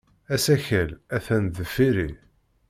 Asakal 0.35 0.89
atan 1.15 1.43
deffir-i. 1.55 2.09